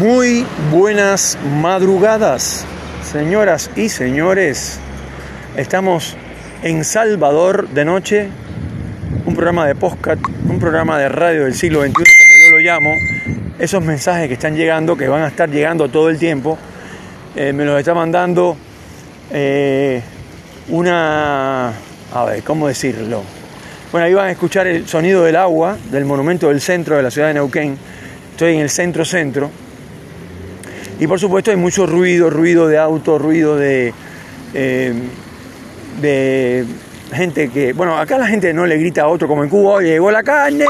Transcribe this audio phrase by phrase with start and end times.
[0.00, 2.64] Muy buenas madrugadas,
[3.12, 4.80] señoras y señores.
[5.58, 6.16] Estamos
[6.62, 8.30] en Salvador de noche,
[9.26, 12.94] un programa de podcast, un programa de radio del siglo XXI, como yo lo llamo.
[13.58, 16.56] Esos mensajes que están llegando, que van a estar llegando todo el tiempo,
[17.36, 18.56] eh, me los está mandando
[19.30, 20.00] eh,
[20.70, 21.74] una...
[22.14, 23.22] A ver, ¿cómo decirlo?
[23.92, 27.10] Bueno, ahí van a escuchar el sonido del agua del monumento del centro de la
[27.10, 27.76] ciudad de Neuquén.
[28.32, 29.50] Estoy en el centro-centro.
[31.00, 33.94] Y por supuesto hay mucho ruido, ruido de auto, ruido de,
[34.52, 34.92] eh,
[36.02, 36.66] de
[37.10, 37.72] gente que...
[37.72, 40.66] Bueno, acá la gente no le grita a otro como en Cuba, llegó la carne.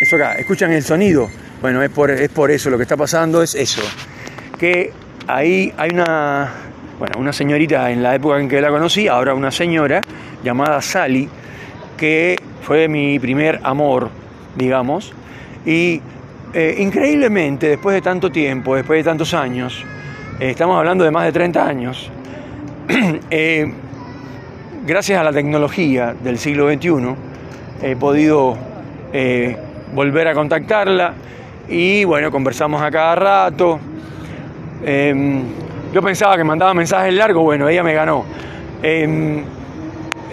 [0.00, 1.28] eso acá, escuchan el sonido.
[1.60, 3.82] Bueno, es por, es por eso, lo que está pasando es eso.
[4.58, 4.90] Que
[5.26, 6.50] ahí hay una,
[6.98, 10.00] bueno, una señorita en la época en que la conocí, ahora una señora
[10.42, 11.28] llamada Sally,
[11.98, 14.08] que fue mi primer amor,
[14.56, 15.12] digamos,
[15.66, 16.00] y
[16.54, 19.86] eh, increíblemente, después de tanto tiempo, después de tantos años,
[20.38, 22.10] eh, estamos hablando de más de 30 años,
[23.30, 23.72] eh,
[24.84, 27.14] gracias a la tecnología del siglo XXI,
[27.82, 28.58] he podido
[29.94, 31.14] volver a contactarla
[31.68, 33.78] y bueno, conversamos a cada rato.
[34.84, 35.42] Em,
[35.92, 38.24] yo pensaba que mandaba mensajes largos, bueno, ella me ganó.
[38.82, 39.42] Em,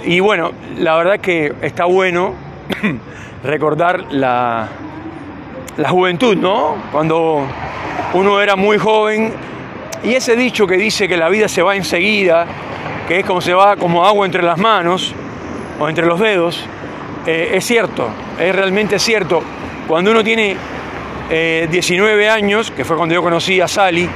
[0.06, 2.34] y bueno, la verdad es que está bueno
[3.44, 4.70] recordar la,
[5.80, 6.76] la juventud, ¿no?
[6.92, 7.42] Cuando
[8.14, 9.34] uno era muy joven
[10.04, 12.46] y ese dicho que dice que la vida se va enseguida,
[13.08, 15.16] que es como se va como agua entre las manos
[15.80, 16.64] o entre los dedos,
[17.26, 19.42] eh, es cierto, es realmente cierto.
[19.88, 20.58] Cuando uno tiene
[21.30, 24.08] 19 eh, años, que fue cuando yo conocí a Sally,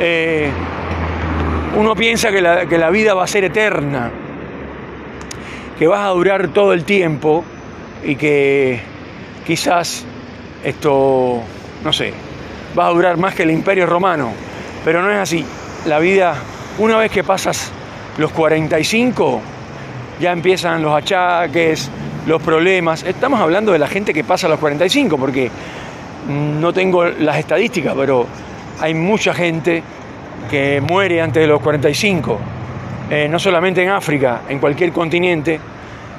[0.00, 0.50] eh,
[1.76, 4.10] uno piensa que la, que la vida va a ser eterna
[5.78, 7.44] que vas a durar todo el tiempo
[8.04, 8.80] y que
[9.44, 10.06] quizás
[10.64, 11.40] esto,
[11.84, 12.12] no sé,
[12.78, 14.32] va a durar más que el imperio romano,
[14.84, 15.44] pero no es así.
[15.86, 16.34] La vida,
[16.78, 17.72] una vez que pasas
[18.18, 19.40] los 45,
[20.20, 21.90] ya empiezan los achaques,
[22.26, 23.02] los problemas.
[23.02, 25.50] Estamos hablando de la gente que pasa los 45, porque
[26.28, 28.26] no tengo las estadísticas, pero
[28.80, 29.82] hay mucha gente
[30.50, 32.38] que muere antes de los 45,
[33.10, 35.58] eh, no solamente en África, en cualquier continente,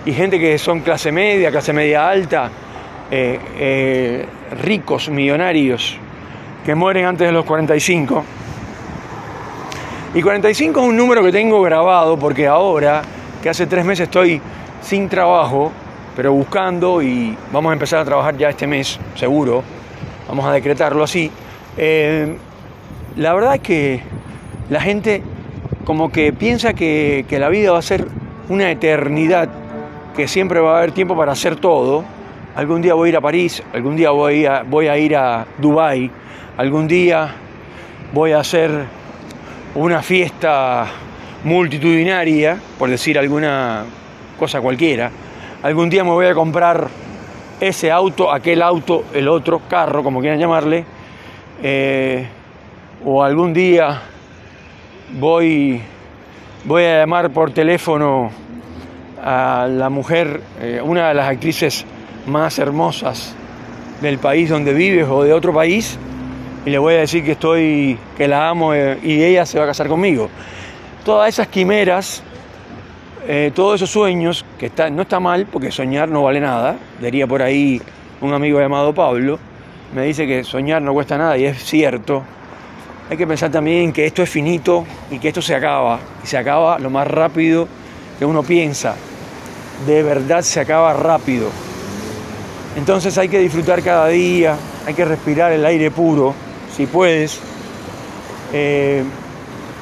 [0.05, 2.49] y gente que son clase media, clase media alta,
[3.11, 4.25] eh, eh,
[4.61, 5.97] ricos, millonarios,
[6.65, 8.23] que mueren antes de los 45.
[10.15, 13.01] Y 45 es un número que tengo grabado porque ahora,
[13.41, 14.39] que hace tres meses estoy
[14.81, 15.71] sin trabajo,
[16.15, 19.63] pero buscando y vamos a empezar a trabajar ya este mes, seguro,
[20.27, 21.31] vamos a decretarlo así,
[21.77, 22.37] eh,
[23.15, 24.01] la verdad es que
[24.69, 25.23] la gente
[25.85, 28.07] como que piensa que, que la vida va a ser
[28.49, 29.49] una eternidad
[30.15, 32.03] que siempre va a haber tiempo para hacer todo.
[32.55, 36.11] Algún día voy a ir a París, algún día voy a, ir a Dubái,
[36.55, 37.33] algún día
[38.13, 38.69] voy a hacer
[39.73, 40.85] una fiesta
[41.43, 43.85] multitudinaria, por decir alguna
[44.37, 45.09] cosa cualquiera.
[45.63, 46.89] Algún día me voy a comprar
[47.59, 50.85] ese auto, aquel auto, el otro carro, como quieran llamarle.
[51.63, 52.27] Eh,
[53.03, 53.99] o algún día
[55.19, 55.81] voy,
[56.65, 58.29] voy a llamar por teléfono
[59.23, 61.83] a la mujer, eh, una de las actrices
[62.25, 63.35] más hermosas
[64.01, 65.97] del país donde vives o de otro país,
[66.65, 69.65] y le voy a decir que estoy, que la amo eh, y ella se va
[69.65, 70.29] a casar conmigo.
[71.03, 72.23] Todas esas quimeras,
[73.27, 77.27] eh, todos esos sueños, que está, no está mal, porque soñar no vale nada, diría
[77.27, 77.81] por ahí
[78.21, 79.39] un amigo llamado Pablo,
[79.93, 82.23] me dice que soñar no cuesta nada y es cierto.
[83.09, 86.37] Hay que pensar también que esto es finito y que esto se acaba, y se
[86.37, 87.67] acaba lo más rápido
[88.17, 88.95] que uno piensa
[89.85, 91.49] de verdad se acaba rápido.
[92.75, 96.33] Entonces hay que disfrutar cada día, hay que respirar el aire puro,
[96.75, 97.39] si puedes.
[98.51, 99.03] Eh,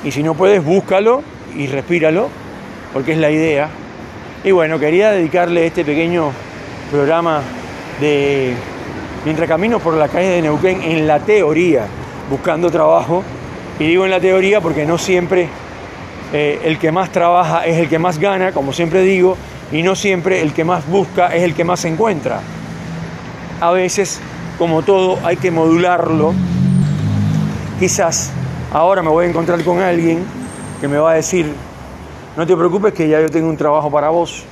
[0.04, 1.24] y si no puedes, búscalo
[1.56, 2.30] y respíralo,
[2.94, 3.70] porque es la idea.
[4.44, 6.32] Y bueno, quería dedicarle este pequeño
[6.90, 7.42] programa
[8.02, 8.54] de
[9.24, 11.86] mientras camino por la calle de Neuquén en la teoría,
[12.30, 13.24] buscando trabajo.
[13.80, 15.48] Y digo en la teoría porque no siempre
[16.34, 19.38] eh, el que más trabaja es el que más gana, como siempre digo,
[19.72, 22.42] y no siempre el que más busca es el que más encuentra.
[23.62, 24.20] A veces,
[24.58, 26.34] como todo, hay que modularlo.
[27.80, 28.32] Quizás
[28.74, 30.26] ahora me voy a encontrar con alguien
[30.82, 31.54] que me va a decir,
[32.36, 34.44] no te preocupes que ya yo tengo un trabajo para vos.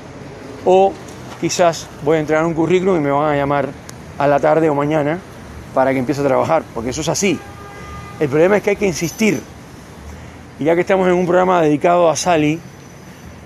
[0.63, 0.94] O
[1.41, 3.69] quizás voy a entregar un currículum y me van a llamar
[4.19, 5.17] a la tarde o mañana
[5.73, 7.39] para que empiece a trabajar, porque eso es así.
[8.19, 9.41] El problema es que hay que insistir.
[10.59, 12.59] Y ya que estamos en un programa dedicado a Sally,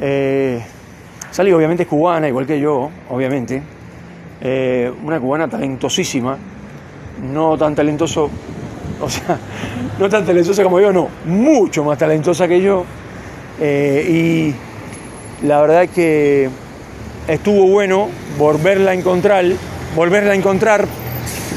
[0.02, 0.62] eh,
[1.32, 2.90] Sally obviamente es cubana, igual que yo,
[9.02, 9.40] o sea,
[10.00, 12.86] no tan talentosa como yo, no, mucho más talentosa que yo.
[13.60, 14.54] Eh,
[15.42, 16.50] y la verdad es que
[17.28, 19.46] estuvo bueno volverla a encontrar,
[19.96, 20.88] volverla a encontrar.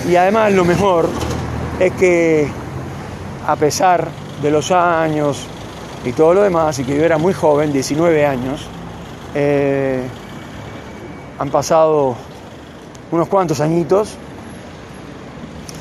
[0.09, 1.09] Y además lo mejor
[1.81, 2.47] es que
[3.47, 4.09] a pesar
[4.43, 5.47] de los años
[6.05, 8.69] y todo lo demás, y que yo era muy joven, 19 años,
[9.35, 10.03] eh,
[11.39, 12.15] han pasado
[13.11, 14.17] unos cuantos añitos.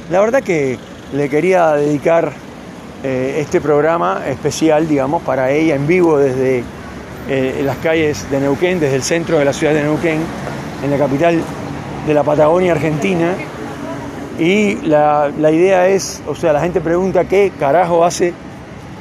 [0.10, 0.78] La verdad que
[1.14, 2.32] le quería dedicar
[3.04, 6.64] eh, este programa especial, digamos, para ella en vivo desde
[7.30, 10.20] eh, las calles de Neuquén, desde el centro de la ciudad de Neuquén,
[10.84, 11.42] en la capital
[12.06, 13.34] de la Patagonia Argentina.
[14.38, 18.34] Y la, la idea es, o sea, la gente pregunta qué carajo hace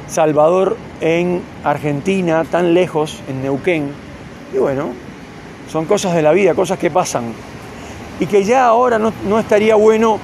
[0.07, 3.89] Salvador en Argentina, tan lejos, en Neuquén.
[4.53, 4.89] Y bueno,
[5.71, 7.33] son cosas de la vida, cosas que pasan.
[8.19, 10.19] Y que ya ahora no, no estaría bueno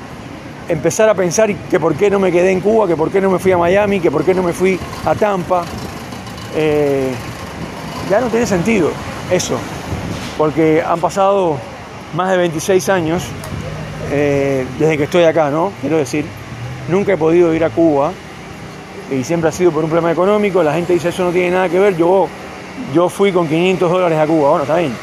[0.69, 3.29] empezar a pensar que por qué no me quedé en Cuba, que por qué no
[3.29, 5.63] me fui a Miami, que por qué no me fui a Tampa.
[6.55, 7.11] Eh,
[8.09, 8.89] ya no tiene sentido
[9.29, 9.57] eso,
[10.37, 11.57] porque han pasado
[12.15, 13.23] más de 26 años
[14.11, 15.71] eh, desde que estoy acá, ¿no?
[15.81, 16.25] Quiero decir,
[16.89, 18.11] nunca he podido ir a Cuba
[19.09, 20.63] y siempre ha sido por un problema económico.
[20.63, 21.95] La gente dice eso no tiene nada que ver.
[21.95, 22.27] Yo,
[22.93, 24.49] yo fui con 500 dólares a Cuba.
[24.49, 24.93] Bueno, está bien.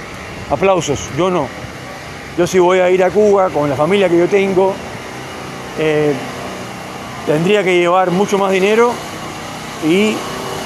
[0.50, 1.08] Aplausos.
[1.16, 1.46] Yo no.
[2.38, 4.72] Yo sí voy a ir a Cuba con la familia que yo tengo.
[5.76, 6.12] Eh,
[7.26, 8.92] tendría que llevar mucho más dinero
[9.84, 10.14] y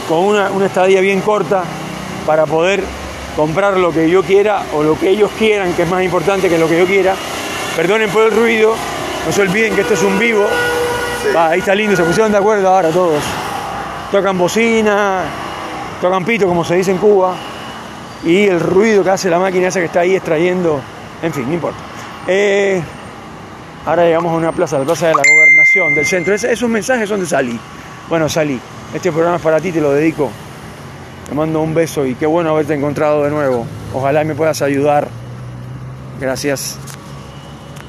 [0.06, 1.64] con una, una estadía bien corta
[2.26, 2.84] para poder
[3.36, 6.58] comprar lo que yo quiera o lo que ellos quieran, que es más importante que
[6.58, 7.14] lo que yo quiera.
[7.74, 8.74] Perdonen por el ruido,
[9.24, 10.44] no se olviden que esto es un vivo.
[11.34, 13.22] ahí está lindo, se pusieron de acuerdo ahora todos.
[14.10, 15.22] Tocan bocina,
[16.02, 17.34] tocan pito, como se dice en Cuba,
[18.26, 20.82] y el ruido que hace la máquina esa que está ahí extrayendo,
[21.22, 21.78] en fin, no importa.
[22.26, 22.82] Eh,
[23.86, 26.34] ahora llegamos a una plaza, la plaza de la gobernación del centro.
[26.34, 27.58] Es, esos mensajes son de Salí.
[28.08, 28.60] Bueno, Salí,
[28.92, 30.30] este programa es para ti, te lo dedico.
[31.28, 33.66] Te mando un beso y qué bueno haberte encontrado de nuevo.
[33.94, 35.08] Ojalá me puedas ayudar.
[36.20, 36.78] Gracias.